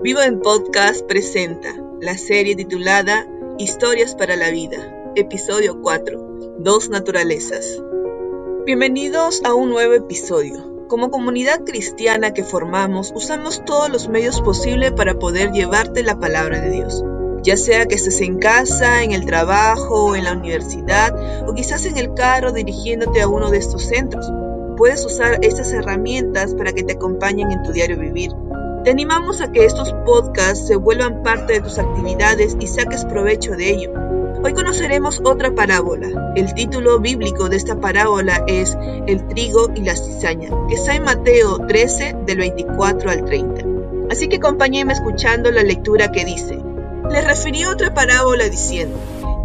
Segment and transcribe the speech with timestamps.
[0.00, 3.26] Vivo en Podcast presenta la serie titulada
[3.58, 4.76] Historias para la Vida,
[5.16, 7.82] episodio 4, Dos Naturalezas.
[8.64, 10.86] Bienvenidos a un nuevo episodio.
[10.86, 16.60] Como comunidad cristiana que formamos, usamos todos los medios posibles para poder llevarte la palabra
[16.60, 17.04] de Dios.
[17.42, 21.96] Ya sea que estés en casa, en el trabajo, en la universidad o quizás en
[21.96, 24.30] el carro dirigiéndote a uno de estos centros.
[24.76, 28.30] Puedes usar estas herramientas para que te acompañen en tu diario vivir
[28.88, 33.52] te animamos a que estos podcasts se vuelvan parte de tus actividades y saques provecho
[33.52, 33.92] de ello.
[34.42, 36.32] Hoy conoceremos otra parábola.
[36.34, 41.02] El título bíblico de esta parábola es El trigo y la cizaña, que está en
[41.02, 43.66] Mateo 13 del 24 al 30.
[44.10, 46.58] Así que acompáñenme escuchando la lectura que dice.
[47.10, 48.96] Le refirió otra parábola diciendo,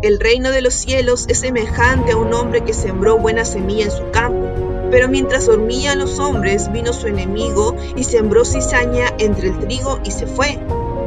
[0.04, 3.92] El reino de los cielos es semejante a un hombre que sembró buena semilla en
[3.92, 9.58] su campo pero mientras dormían los hombres, vino su enemigo y sembró cizaña entre el
[9.58, 10.60] trigo y se fue.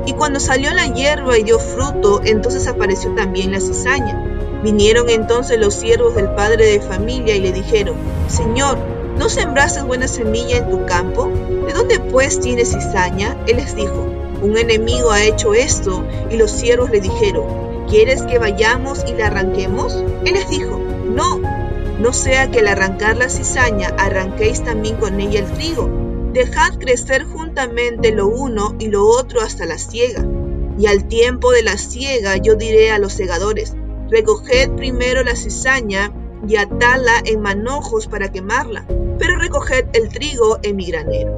[0.06, 4.60] Y cuando salió la hierba y dio fruto, entonces apareció también la cizaña.
[4.64, 7.94] Vinieron entonces los siervos del padre de familia y le dijeron,
[8.26, 8.76] Señor,
[9.18, 11.30] ¿no sembraste buena semilla en tu campo?
[11.64, 13.36] ¿De dónde pues tienes cizaña?
[13.46, 14.04] Él les dijo,
[14.42, 16.02] un enemigo ha hecho esto.
[16.28, 20.02] Y los siervos le dijeron, ¿quieres que vayamos y la arranquemos?
[20.24, 20.80] Él les dijo,
[21.14, 21.40] no,
[21.98, 25.88] no sea que al arrancar la cizaña arranquéis también con ella el trigo.
[26.32, 30.24] Dejad crecer juntamente lo uno y lo otro hasta la siega.
[30.78, 33.74] Y al tiempo de la siega yo diré a los segadores,
[34.10, 36.12] recoged primero la cizaña
[36.46, 38.84] y atadla en manojos para quemarla,
[39.18, 41.34] pero recoged el trigo en mi granero.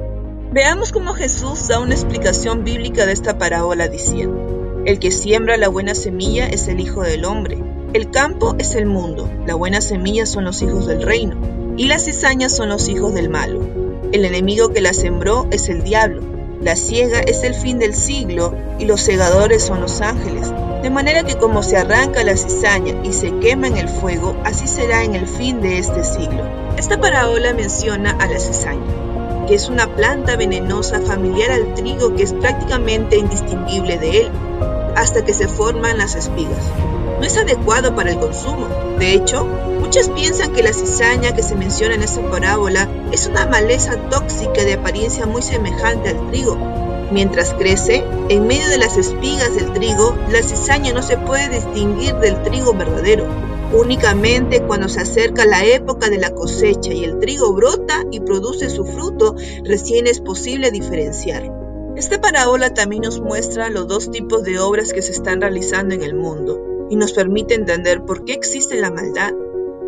[0.51, 5.69] Veamos cómo Jesús da una explicación bíblica de esta parábola diciendo, el que siembra la
[5.69, 10.27] buena semilla es el Hijo del Hombre el campo es el mundo, la buena semilla
[10.27, 11.35] son los hijos del reino,
[11.75, 13.61] y las cizañas son los hijos del malo.
[14.11, 16.21] El enemigo que la sembró es el diablo,
[16.61, 20.53] la ciega es el fin del siglo, y los segadores son los ángeles.
[20.83, 24.67] De manera que como se arranca la cizaña y se quema en el fuego, así
[24.67, 26.43] será en el fin de este siglo.
[26.77, 32.21] Esta parábola menciona a la cizaña, que es una planta venenosa familiar al trigo que
[32.21, 34.31] es prácticamente indistinguible de él,
[34.95, 36.71] hasta que se forman las espigas
[37.19, 38.67] no es adecuado para el consumo.
[38.97, 43.45] De hecho, muchos piensan que la cizaña que se menciona en esta parábola es una
[43.45, 46.57] maleza tóxica de apariencia muy semejante al trigo.
[47.11, 52.15] Mientras crece, en medio de las espigas del trigo, la cizaña no se puede distinguir
[52.15, 53.25] del trigo verdadero.
[53.73, 58.69] Únicamente cuando se acerca la época de la cosecha y el trigo brota y produce
[58.69, 61.51] su fruto, recién es posible diferenciar.
[61.95, 66.03] Esta parábola también nos muestra los dos tipos de obras que se están realizando en
[66.03, 69.33] el mundo y nos permite entender por qué existe la maldad.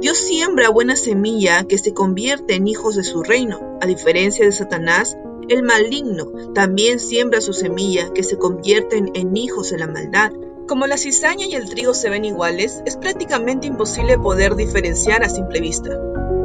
[0.01, 3.78] Dios siembra buena semilla que se convierte en hijos de su reino.
[3.81, 5.16] A diferencia de Satanás,
[5.47, 10.31] el maligno también siembra su semilla que se convierten en hijos de la maldad.
[10.67, 15.29] Como la cizaña y el trigo se ven iguales, es prácticamente imposible poder diferenciar a
[15.29, 16.00] simple vista.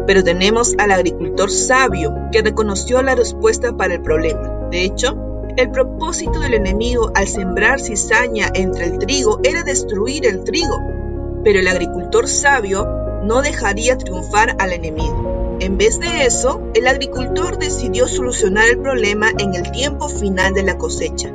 [0.06, 4.68] Pero tenemos al agricultor sabio que reconoció la respuesta para el problema.
[4.70, 5.16] De hecho,
[5.56, 10.78] el propósito del enemigo al sembrar cizaña entre el trigo era destruir el trigo,
[11.44, 12.86] pero el agricultor sabio
[13.22, 15.56] no dejaría triunfar al enemigo.
[15.60, 20.62] En vez de eso, el agricultor decidió solucionar el problema en el tiempo final de
[20.62, 21.32] la cosecha,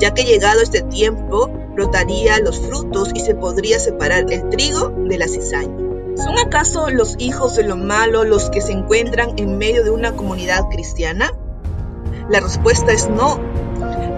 [0.00, 5.18] ya que llegado este tiempo brotaría los frutos y se podría separar el trigo de
[5.18, 5.76] la cizaña.
[6.16, 10.16] ¿Son acaso los hijos de lo malo los que se encuentran en medio de una
[10.16, 11.32] comunidad cristiana?
[12.28, 13.40] La respuesta es no.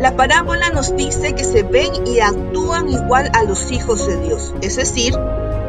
[0.00, 4.54] La parábola nos dice que se ven y actúan igual a los hijos de Dios,
[4.62, 5.14] es decir,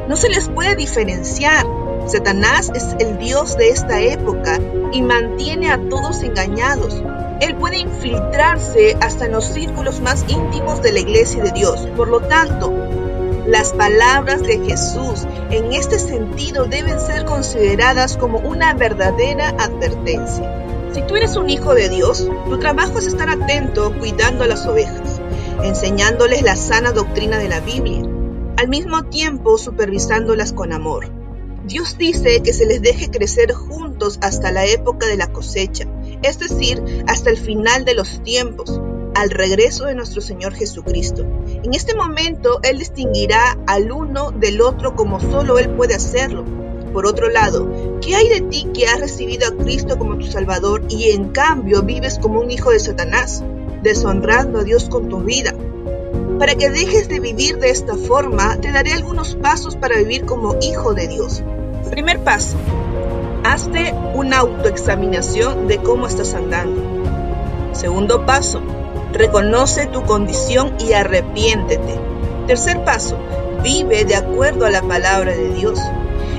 [0.08, 1.66] no se les puede diferenciar.
[2.08, 4.58] Satanás es el Dios de esta época
[4.94, 7.04] y mantiene a todos engañados.
[7.42, 11.86] Él puede infiltrarse hasta en los círculos más íntimos de la iglesia de Dios.
[11.98, 12.72] Por lo tanto,
[13.48, 20.61] las palabras de Jesús en este sentido deben ser consideradas como una verdadera advertencia.
[20.94, 24.66] Si tú eres un hijo de Dios, tu trabajo es estar atento cuidando a las
[24.66, 25.22] ovejas,
[25.64, 28.02] enseñándoles la sana doctrina de la Biblia,
[28.58, 31.10] al mismo tiempo supervisándolas con amor.
[31.66, 35.86] Dios dice que se les deje crecer juntos hasta la época de la cosecha,
[36.24, 38.82] es decir, hasta el final de los tiempos,
[39.16, 41.26] al regreso de nuestro Señor Jesucristo.
[41.64, 46.61] En este momento Él distinguirá al uno del otro como solo Él puede hacerlo
[46.92, 50.84] por otro lado, ¿qué hay de ti que has recibido a Cristo como tu Salvador
[50.90, 53.44] y en cambio vives como un hijo de Satanás,
[53.82, 55.54] deshonrando a Dios con tu vida?
[56.40, 60.58] Para que dejes de vivir de esta forma, te daré algunos pasos para vivir como
[60.62, 61.44] hijo de Dios.
[61.90, 62.58] Primer paso,
[63.44, 66.82] hazte una autoexaminación de cómo estás andando.
[67.74, 68.62] Segundo paso,
[69.14, 72.00] Reconoce tu condición y arrepiéntete.
[72.48, 73.18] Tercer paso,
[73.62, 75.80] vive de acuerdo a la palabra de Dios.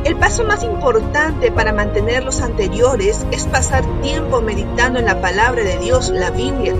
[0.04, 5.62] El paso más importante para mantener los anteriores es pasar tiempo meditando en la palabra
[5.62, 6.74] de Dios, la Biblia.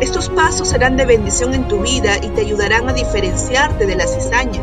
[0.00, 4.06] Estos pasos serán de bendición en tu vida y te ayudarán a diferenciarte de la
[4.06, 4.62] cizaña.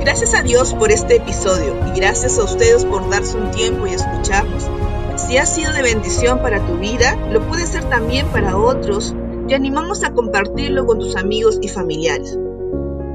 [0.00, 3.94] Gracias a Dios por este episodio y gracias a ustedes por darse un tiempo y
[3.94, 4.70] escucharnos.
[5.16, 9.16] Si ha sido de bendición para tu vida, lo puede ser también para otros.
[9.48, 12.38] Te animamos a compartirlo con tus amigos y familiares.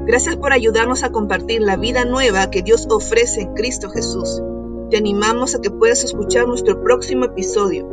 [0.06, 4.42] Gracias por ayudarnos a compartir la vida nueva que Dios ofrece en Cristo Jesús.
[4.90, 7.88] Te animamos a que puedas escuchar nuestro próximo episodio.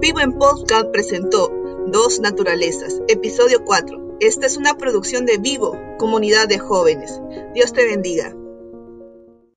[0.00, 1.52] Vivo en Podcast presentó
[1.86, 4.16] Dos Naturalezas, episodio 4.
[4.18, 7.20] Esta es una producción de Vivo, comunidad de jóvenes.
[7.54, 8.34] Dios te bendiga.